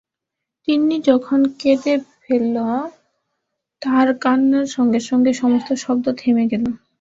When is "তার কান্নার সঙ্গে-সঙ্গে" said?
3.81-5.31